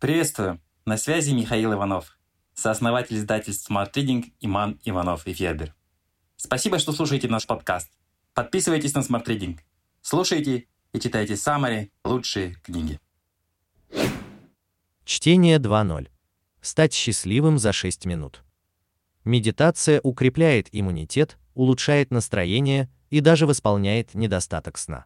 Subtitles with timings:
[0.00, 0.62] Приветствую!
[0.86, 2.18] На связи Михаил Иванов,
[2.54, 5.74] сооснователь издательств Smart Reading Иман Иванов и Федер.
[6.36, 7.90] Спасибо, что слушаете наш подкаст.
[8.32, 9.58] Подписывайтесь на Smart Reading.
[10.00, 12.98] Слушайте и читайте самые лучшие книги.
[15.04, 16.08] Чтение 2.0.
[16.62, 18.42] Стать счастливым за 6 минут.
[19.26, 25.04] Медитация укрепляет иммунитет, улучшает настроение и даже восполняет недостаток сна.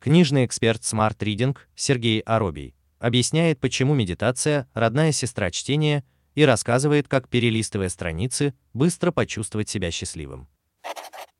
[0.00, 6.04] Книжный эксперт Smart Reading Сергей Аробий объясняет, почему медитация– родная сестра чтения
[6.36, 10.48] и рассказывает, как, перелистывая страницы, быстро почувствовать себя счастливым.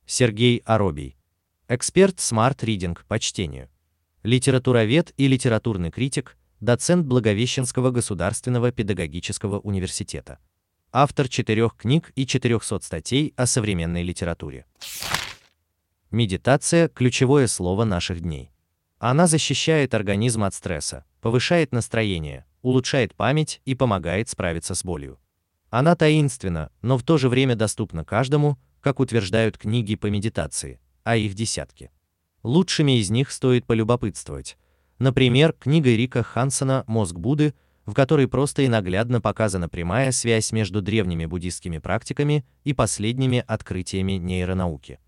[0.04, 1.16] Сергей Аробий.
[1.68, 3.70] Эксперт Smart Reading по чтению.
[4.24, 10.38] Литературовед и литературный критик, доцент Благовещенского государственного педагогического университета.
[10.90, 14.66] Автор четырех книг и 400 статей о современной литературе.
[16.10, 18.50] Медитация– ключевое слово наших дней.
[18.98, 25.18] Она защищает организм от стресса, повышает настроение, улучшает память и помогает справиться с болью.
[25.70, 31.16] Она таинственна, но в то же время доступна каждому, как утверждают книги по медитации, а
[31.16, 31.90] их десятки.
[32.42, 34.58] Лучшими из них стоит полюбопытствовать.
[34.98, 37.54] Например, книга Рика Хансона «Мозг Будды»,
[37.86, 44.12] в которой просто и наглядно показана прямая связь между древними буддистскими практиками и последними открытиями
[44.12, 44.98] нейронауки.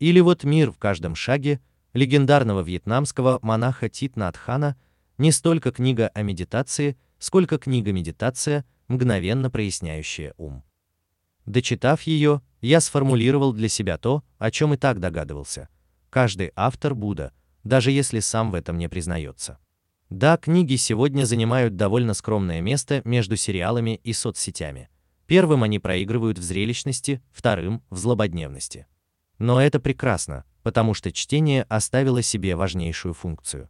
[0.00, 1.60] Или вот мир в каждом шаге
[1.92, 4.76] легендарного вьетнамского монаха Тит Нат Хана
[5.20, 10.64] не столько книга о медитации, сколько книга медитация, мгновенно проясняющая ум.
[11.44, 15.68] Дочитав ее, я сформулировал для себя то, о чем и так догадывался.
[16.08, 19.58] Каждый автор Будда, даже если сам в этом не признается.
[20.08, 24.88] Да, книги сегодня занимают довольно скромное место между сериалами и соцсетями.
[25.26, 28.86] Первым они проигрывают в зрелищности, вторым– в злободневности.
[29.38, 33.68] Но это прекрасно, потому что чтение оставило себе важнейшую функцию.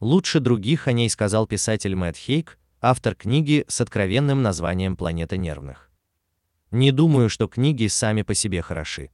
[0.00, 5.90] Лучше других о ней сказал писатель Мэтт Хейк, автор книги с откровенным названием «Планета нервных».
[6.70, 9.10] Не думаю, что книги сами по себе хороши.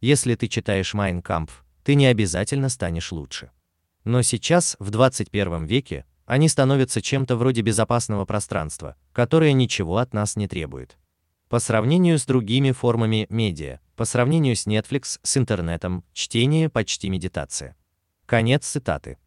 [0.00, 3.50] Если ты читаешь Майн Кампф, ты не обязательно станешь лучше.
[4.04, 10.36] Но сейчас, в 21 веке, они становятся чем-то вроде безопасного пространства, которое ничего от нас
[10.36, 10.96] не требует.
[11.50, 17.76] По сравнению с другими формами медиа, по сравнению с Netflix, с интернетом, чтение почти медитация.
[18.24, 19.18] Конец цитаты.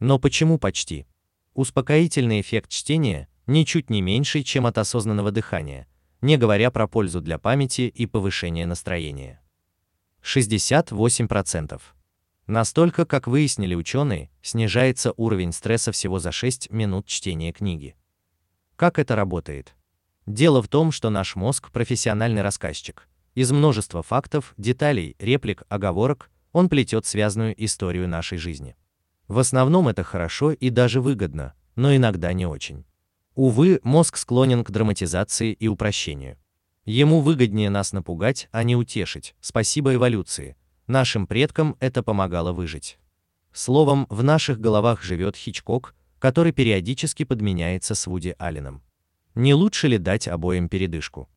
[0.00, 1.06] Но почему почти?
[1.52, 5.86] Успокоительный эффект чтения ничуть не меньший, чем от осознанного дыхания,
[6.22, 9.40] не говоря про пользу для памяти и повышение настроения.
[10.22, 11.80] 68%.
[12.46, 17.94] Настолько, как выяснили ученые, снижается уровень стресса всего за 6 минут чтения книги.
[18.76, 19.74] Как это работает?
[20.26, 23.06] Дело в том, что наш мозг– профессиональный рассказчик.
[23.34, 28.76] Из множества фактов, деталей, реплик, оговорок он плетет связанную историю нашей жизни.
[29.30, 32.84] В основном это хорошо и даже выгодно, но иногда не очень.
[33.36, 36.36] Увы, мозг склонен к драматизации и упрощению.
[36.84, 40.56] Ему выгоднее нас напугать, а не утешить, спасибо эволюции.
[40.88, 42.98] Нашим предкам это помогало выжить.
[43.52, 48.82] Словом, в наших головах живет Хичкок, который периодически подменяется с Вуди Алленом.
[49.36, 51.28] Не лучше ли дать обоим передышку?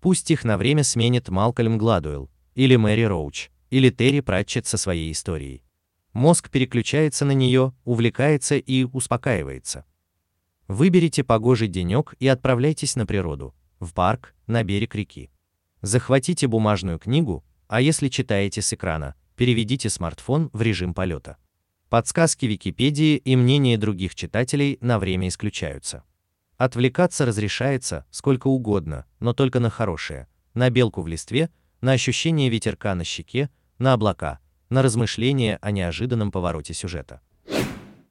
[0.00, 5.12] Пусть их на время сменит Малкольм Гладуэлл, или Мэри Роуч, или Терри Пратчетт со своей
[5.12, 5.62] историей.
[6.12, 9.84] Мозг переключается на нее, увлекается и успокаивается.
[10.68, 15.30] Выберите погожий денек и отправляйтесь на природу, в парк, на берег реки.
[15.80, 21.38] Захватите бумажную книгу, а если читаете с экрана, переведите смартфон в режим полета.
[21.88, 26.04] Подсказки Википедии и мнения других читателей на время исключаются.
[26.56, 32.94] Отвлекаться разрешается сколько угодно, но только на хорошее, на белку в листве, на ощущение ветерка
[32.94, 34.38] на щеке, на облака,
[34.72, 37.20] на размышления о неожиданном повороте сюжета.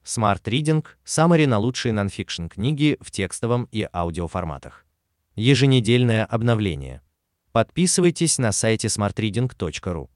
[0.05, 4.85] Smart Reading– саммари на лучшие нонфикшн книги в текстовом и аудиоформатах.
[5.35, 7.01] Еженедельное обновление.
[7.51, 10.09] Подписывайтесь на сайте smartreading.ru.